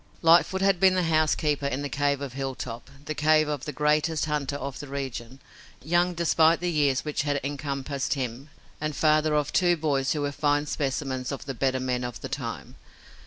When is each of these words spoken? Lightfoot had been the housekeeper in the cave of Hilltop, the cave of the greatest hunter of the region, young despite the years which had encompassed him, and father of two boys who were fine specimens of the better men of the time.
Lightfoot 0.23 0.61
had 0.63 0.79
been 0.79 0.95
the 0.95 1.03
housekeeper 1.03 1.67
in 1.67 1.83
the 1.83 1.87
cave 1.87 2.21
of 2.21 2.33
Hilltop, 2.33 2.89
the 3.05 3.13
cave 3.13 3.47
of 3.47 3.65
the 3.65 3.71
greatest 3.71 4.25
hunter 4.25 4.55
of 4.55 4.79
the 4.79 4.87
region, 4.87 5.39
young 5.83 6.15
despite 6.15 6.59
the 6.59 6.71
years 6.71 7.05
which 7.05 7.21
had 7.21 7.39
encompassed 7.43 8.15
him, 8.15 8.49
and 8.81 8.95
father 8.95 9.35
of 9.35 9.53
two 9.53 9.77
boys 9.77 10.13
who 10.13 10.21
were 10.21 10.31
fine 10.31 10.65
specimens 10.65 11.31
of 11.31 11.45
the 11.45 11.53
better 11.53 11.79
men 11.79 12.03
of 12.03 12.21
the 12.21 12.29
time. 12.29 12.77